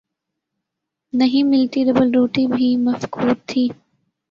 [1.13, 3.67] نہیں ملتی، ڈبل روٹی بھی مفقود تھی۔